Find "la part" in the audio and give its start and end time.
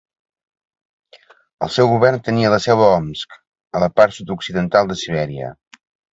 3.85-4.19